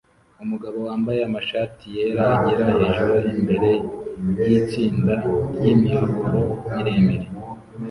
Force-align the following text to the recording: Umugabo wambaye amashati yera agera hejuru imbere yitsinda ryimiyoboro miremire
Umugabo 0.43 0.77
wambaye 0.87 1.19
amashati 1.27 1.85
yera 1.95 2.23
agera 2.43 2.65
hejuru 2.79 3.17
imbere 3.39 3.69
yitsinda 4.51 5.13
ryimiyoboro 5.55 6.41
miremire 6.73 7.27